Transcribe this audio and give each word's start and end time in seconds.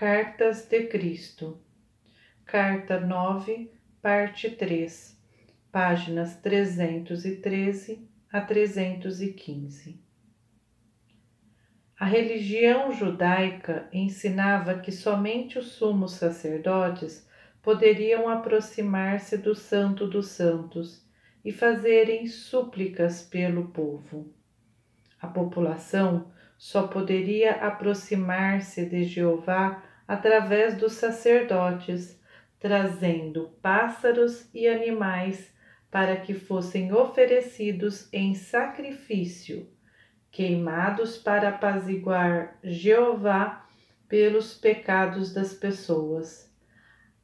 Cartas 0.00 0.66
de 0.66 0.86
Cristo. 0.86 1.60
Carta 2.46 2.98
9, 2.98 3.70
parte 4.00 4.48
3, 4.48 5.14
páginas 5.70 6.36
313 6.36 8.08
a 8.32 8.40
315. 8.40 10.00
A 11.98 12.06
religião 12.06 12.90
judaica 12.90 13.90
ensinava 13.92 14.78
que 14.78 14.90
somente 14.90 15.58
os 15.58 15.72
sumos 15.72 16.12
sacerdotes 16.12 17.28
poderiam 17.60 18.26
aproximar-se 18.26 19.36
do 19.36 19.54
Santo 19.54 20.06
dos 20.06 20.28
Santos 20.28 21.06
e 21.44 21.52
fazerem 21.52 22.26
súplicas 22.26 23.20
pelo 23.20 23.68
povo. 23.68 24.32
A 25.20 25.28
população 25.28 26.32
só 26.56 26.86
poderia 26.86 27.52
aproximar-se 27.56 28.86
de 28.86 29.04
Jeová 29.04 29.89
através 30.10 30.76
dos 30.76 30.94
sacerdotes, 30.94 32.20
trazendo 32.58 33.50
pássaros 33.62 34.52
e 34.52 34.66
animais 34.66 35.54
para 35.88 36.16
que 36.16 36.34
fossem 36.34 36.92
oferecidos 36.92 38.08
em 38.12 38.34
sacrifício, 38.34 39.70
queimados 40.28 41.16
para 41.16 41.50
apaziguar 41.50 42.58
Jeová 42.64 43.64
pelos 44.08 44.52
pecados 44.52 45.32
das 45.32 45.54
pessoas. 45.54 46.52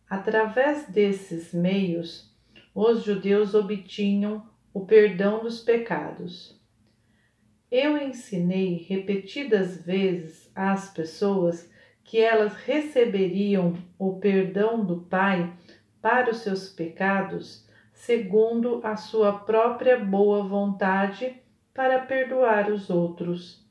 Através 0.08 0.86
desses 0.88 1.52
meios, 1.52 2.32
os 2.72 3.02
judeus 3.02 3.52
obtinham 3.52 4.48
o 4.72 4.86
perdão 4.86 5.42
dos 5.42 5.58
pecados. 5.58 6.56
Eu 7.68 7.98
ensinei 7.98 8.86
repetidas 8.88 9.84
vezes 9.84 10.48
às 10.54 10.88
pessoas 10.90 11.74
que 12.06 12.20
elas 12.20 12.54
receberiam 12.54 13.74
o 13.98 14.18
perdão 14.20 14.84
do 14.84 15.00
Pai 15.00 15.52
para 16.00 16.30
os 16.30 16.38
seus 16.38 16.68
pecados, 16.68 17.68
segundo 17.92 18.80
a 18.84 18.94
sua 18.96 19.40
própria 19.40 19.98
boa 19.98 20.44
vontade 20.44 21.42
para 21.74 21.98
perdoar 21.98 22.70
os 22.70 22.88
outros, 22.88 23.68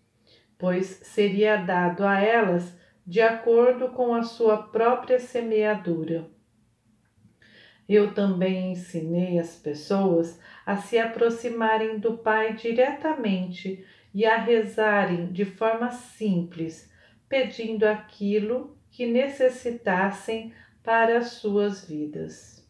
pois 0.58 0.86
seria 0.86 1.56
dado 1.56 2.06
a 2.06 2.19
elas 2.19 2.78
de 3.08 3.22
acordo 3.22 3.89
com 3.89 4.13
a 4.13 4.23
sua 4.23 4.58
própria 4.58 5.19
semeadura. 5.19 6.28
Eu 7.88 8.13
também 8.13 8.73
ensinei 8.73 9.39
as 9.39 9.56
pessoas 9.56 10.39
a 10.66 10.75
se 10.75 10.97
aproximarem 10.97 12.00
do 12.00 12.17
Pai 12.17 12.53
diretamente 12.53 13.86
e 14.13 14.25
a 14.25 14.38
rezarem 14.38 15.31
de 15.31 15.45
forma 15.45 15.91
simples, 15.91 16.91
pedindo 17.36 17.83
aquilo 17.83 18.78
que 18.89 19.05
necessitassem 19.05 20.53
para 20.81 21.17
as 21.17 21.31
suas 21.31 21.83
vidas. 21.83 22.66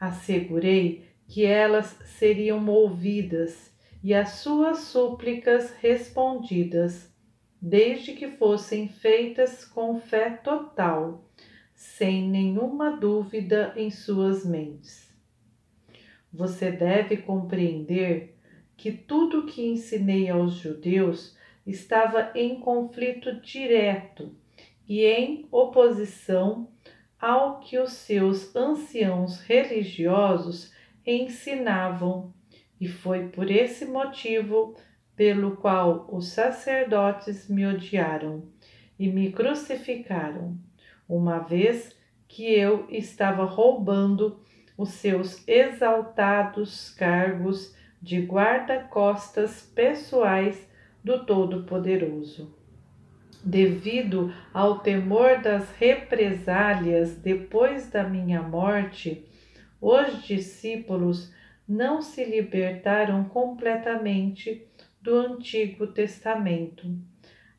Assegurei 0.00 1.10
que 1.28 1.44
elas 1.44 1.98
seriam 2.18 2.66
ouvidas 2.66 3.70
e 4.02 4.14
as 4.14 4.36
suas 4.36 4.78
súplicas 4.78 5.70
respondidas, 5.80 7.14
desde 7.60 8.14
que 8.14 8.26
fossem 8.38 8.88
feitas 8.88 9.66
com 9.66 10.00
fé 10.00 10.30
total 10.30 11.30
sem 11.74 12.26
nenhuma 12.30 12.96
dúvida 12.96 13.74
em 13.76 13.90
suas 13.90 14.46
mentes. 14.46 15.14
Você 16.32 16.72
deve 16.72 17.18
compreender 17.18 18.34
que 18.78 18.90
tudo 18.90 19.40
o 19.40 19.46
que 19.46 19.62
ensinei 19.62 20.30
aos 20.30 20.54
judeus 20.54 21.35
estava 21.66 22.30
em 22.34 22.60
conflito 22.60 23.40
direto 23.40 24.34
e 24.88 25.04
em 25.04 25.48
oposição 25.50 26.68
ao 27.20 27.60
que 27.60 27.78
os 27.78 27.92
seus 27.92 28.54
anciãos 28.54 29.40
religiosos 29.40 30.72
ensinavam, 31.04 32.32
e 32.80 32.86
foi 32.86 33.28
por 33.28 33.50
esse 33.50 33.86
motivo 33.86 34.76
pelo 35.16 35.56
qual 35.56 36.06
os 36.12 36.28
sacerdotes 36.28 37.48
me 37.48 37.66
odiaram 37.66 38.44
e 38.98 39.08
me 39.08 39.32
crucificaram 39.32 40.58
uma 41.08 41.38
vez 41.38 41.96
que 42.28 42.52
eu 42.52 42.86
estava 42.90 43.44
roubando 43.44 44.40
os 44.76 44.90
seus 44.90 45.46
exaltados 45.48 46.90
cargos 46.90 47.74
de 48.02 48.20
guarda-costas 48.20 49.62
pessoais 49.74 50.68
do 51.06 51.24
Todo-Poderoso. 51.24 52.52
Devido 53.44 54.34
ao 54.52 54.80
temor 54.80 55.40
das 55.40 55.70
represálias 55.76 57.14
depois 57.14 57.88
da 57.88 58.02
minha 58.02 58.42
morte, 58.42 59.24
os 59.80 60.24
discípulos 60.26 61.32
não 61.68 62.02
se 62.02 62.24
libertaram 62.24 63.22
completamente 63.22 64.66
do 65.00 65.14
Antigo 65.14 65.86
Testamento. 65.86 66.98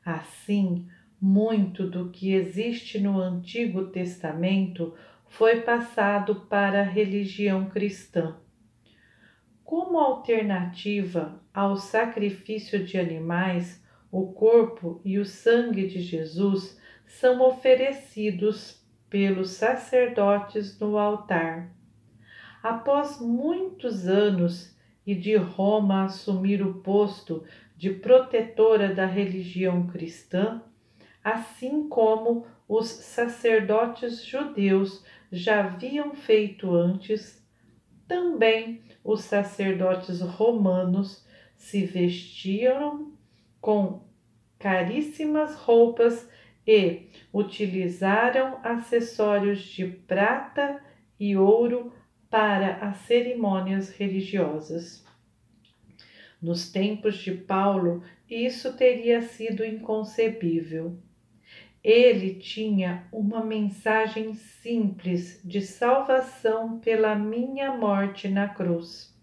Assim, 0.03 0.85
muito 1.21 1.89
do 1.89 2.09
que 2.09 2.33
existe 2.33 2.99
no 2.99 3.17
Antigo 3.17 3.85
Testamento 3.85 4.93
foi 5.25 5.61
passado 5.61 6.35
para 6.49 6.81
a 6.81 6.83
religião 6.83 7.69
cristã. 7.69 8.35
Como 9.67 9.99
alternativa 9.99 11.41
ao 11.53 11.75
sacrifício 11.75 12.85
de 12.85 12.97
animais, 12.97 13.83
o 14.09 14.31
corpo 14.31 15.01
e 15.03 15.19
o 15.19 15.25
sangue 15.25 15.85
de 15.87 15.99
Jesus 15.99 16.79
são 17.05 17.41
oferecidos 17.41 18.81
pelos 19.09 19.49
sacerdotes 19.49 20.79
no 20.79 20.97
altar. 20.97 21.75
Após 22.63 23.19
muitos 23.19 24.07
anos 24.07 24.73
e 25.05 25.13
de 25.13 25.35
Roma 25.35 26.05
assumir 26.05 26.65
o 26.65 26.75
posto 26.75 27.43
de 27.75 27.89
protetora 27.89 28.95
da 28.95 29.05
religião 29.05 29.85
cristã, 29.87 30.63
assim 31.21 31.89
como 31.89 32.47
os 32.69 32.87
sacerdotes 32.87 34.23
judeus 34.23 35.03
já 35.29 35.65
haviam 35.65 36.15
feito 36.15 36.73
antes, 36.73 37.45
também 38.07 38.86
os 39.07 39.21
sacerdotes 39.21 40.19
romanos 40.19 41.25
se 41.55 41.85
vestiam 41.85 43.13
com 43.61 44.05
caríssimas 44.59 45.55
roupas 45.55 46.29
e 46.67 47.03
utilizaram 47.31 48.59
acessórios 48.61 49.61
de 49.61 49.85
prata 49.85 50.83
e 51.17 51.37
ouro 51.37 51.93
para 52.29 52.85
as 52.85 52.97
cerimônias 52.97 53.91
religiosas. 53.91 55.05
Nos 56.41 56.69
tempos 56.69 57.15
de 57.19 57.31
Paulo, 57.31 58.03
isso 58.29 58.75
teria 58.75 59.21
sido 59.21 59.63
inconcebível. 59.63 60.97
Ele 61.87 62.33
tinha 62.33 63.07
uma 63.13 63.41
mensagem 63.41 64.33
simples 64.33 65.41
de 65.41 65.61
salvação 65.61 66.81
pela 66.81 67.15
minha 67.15 67.77
morte 67.77 68.27
na 68.27 68.49
cruz. 68.49 69.17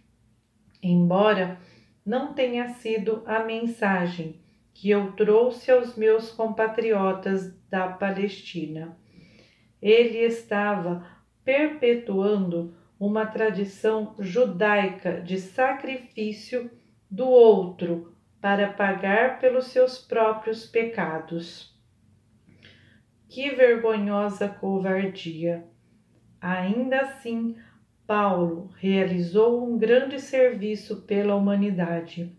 Embora 0.83 1.61
não 2.07 2.33
tenha 2.33 2.69
sido 2.69 3.23
a 3.27 3.41
mensagem 3.41 4.41
que 4.73 4.89
eu 4.89 5.13
trouxe 5.13 5.71
aos 5.71 5.95
meus 5.95 6.33
compatriotas 6.33 7.55
da 7.69 7.87
Palestina, 7.89 8.97
ele 9.83 10.21
estava 10.21 11.07
perpetuando 11.45 12.75
uma 12.99 13.27
tradição 13.27 14.15
judaica 14.19 15.21
de 15.21 15.39
sacrifício 15.39 16.71
do 17.11 17.29
outro 17.29 18.17
para 18.41 18.73
pagar 18.73 19.39
pelos 19.39 19.67
seus 19.67 19.99
próprios 19.99 20.65
pecados. 20.65 21.74
Que 23.35 23.51
vergonhosa 23.51 24.49
covardia! 24.49 25.67
Ainda 26.41 27.01
assim, 27.01 27.57
Paulo 28.07 28.71
realizou 28.79 29.67
um 29.67 29.77
grande 29.77 30.21
serviço 30.21 31.03
pela 31.03 31.35
humanidade. 31.35 32.33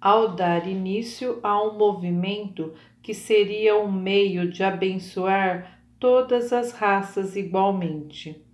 Ao 0.00 0.36
dar 0.36 0.68
início 0.68 1.40
a 1.42 1.60
um 1.60 1.76
movimento 1.76 2.72
que 3.02 3.12
seria 3.12 3.76
um 3.76 3.90
meio 3.90 4.48
de 4.48 4.62
abençoar 4.62 5.82
todas 5.98 6.52
as 6.52 6.70
raças 6.70 7.34
igualmente. 7.34 8.46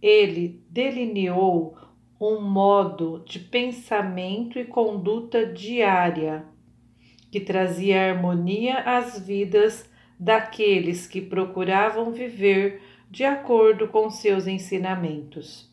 Ele 0.00 0.64
delineou 0.70 1.76
um 2.20 2.40
modo 2.40 3.24
de 3.26 3.40
pensamento 3.40 4.56
e 4.56 4.64
conduta 4.64 5.44
diária 5.44 6.46
que 7.28 7.40
trazia 7.40 8.10
harmonia 8.10 8.82
às 8.82 9.18
vidas 9.18 9.90
daqueles 10.22 11.08
que 11.08 11.20
procuravam 11.20 12.12
viver 12.12 12.80
de 13.10 13.24
acordo 13.24 13.88
com 13.88 14.08
seus 14.08 14.46
ensinamentos. 14.46 15.68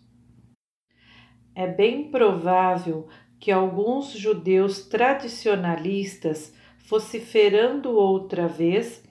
É 1.53 1.67
bem 1.67 2.09
provável 2.09 3.07
que 3.39 3.51
alguns 3.51 4.09
judeus 4.11 4.87
tradicionalistas, 4.87 6.51
vociferando 6.87 7.91
outra 7.91 8.47
vez, 8.47 9.03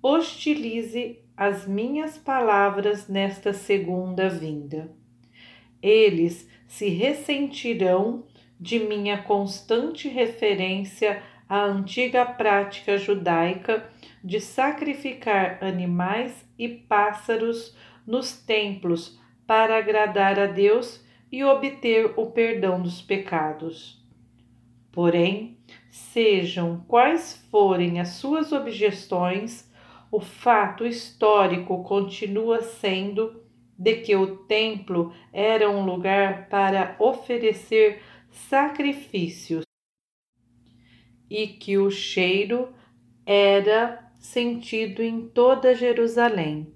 hostilize 0.00 1.18
as 1.36 1.66
minhas 1.66 2.16
palavras 2.16 3.08
nesta 3.08 3.52
segunda 3.52 4.28
vinda. 4.28 4.94
Eles 5.82 6.48
se 6.68 6.88
ressentirão 6.88 8.24
de 8.60 8.78
minha 8.78 9.20
constante 9.20 10.08
referência 10.08 11.20
à 11.48 11.64
antiga 11.64 12.24
prática 12.24 12.96
judaica 12.96 13.88
de 14.22 14.40
sacrificar 14.40 15.58
animais 15.62 16.46
e 16.58 16.68
pássaros 16.68 17.76
nos 18.06 18.36
templos 18.36 19.18
para 19.46 19.76
agradar 19.76 20.38
a 20.38 20.46
Deus 20.46 21.04
e 21.30 21.44
obter 21.44 22.12
o 22.16 22.30
perdão 22.30 22.80
dos 22.80 23.02
pecados. 23.02 24.02
Porém, 24.90 25.58
sejam 25.90 26.84
quais 26.86 27.44
forem 27.50 28.00
as 28.00 28.10
suas 28.10 28.52
objeções, 28.52 29.70
o 30.10 30.20
fato 30.20 30.86
histórico 30.86 31.82
continua 31.82 32.62
sendo 32.62 33.42
de 33.76 33.96
que 33.96 34.14
o 34.14 34.36
templo 34.36 35.12
era 35.32 35.68
um 35.68 35.84
lugar 35.84 36.48
para 36.48 36.94
oferecer 37.00 38.00
sacrifícios 38.30 39.64
e 41.30 41.46
que 41.46 41.78
o 41.78 41.90
cheiro 41.90 42.68
era 43.26 44.04
sentido 44.18 45.02
em 45.02 45.28
toda 45.28 45.74
Jerusalém. 45.74 46.72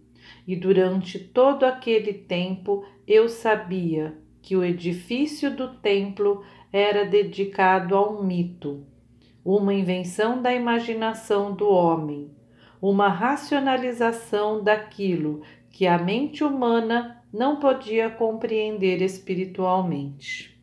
E 0.46 0.56
durante 0.56 1.18
todo 1.18 1.64
aquele 1.64 2.12
tempo 2.12 2.84
eu 3.06 3.28
sabia 3.28 4.16
que 4.42 4.56
o 4.56 4.64
edifício 4.64 5.54
do 5.54 5.74
templo 5.74 6.44
era 6.72 7.04
dedicado 7.04 7.96
a 7.96 8.10
um 8.10 8.22
mito, 8.22 8.86
uma 9.44 9.72
invenção 9.72 10.40
da 10.40 10.54
imaginação 10.54 11.54
do 11.54 11.68
homem, 11.68 12.30
uma 12.80 13.08
racionalização 13.08 14.62
daquilo 14.62 15.42
que 15.70 15.86
a 15.86 15.98
mente 15.98 16.44
humana 16.44 17.22
não 17.32 17.56
podia 17.56 18.10
compreender 18.10 19.02
espiritualmente. 19.02 20.57